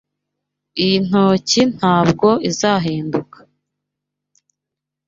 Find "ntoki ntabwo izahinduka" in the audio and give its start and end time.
1.07-3.37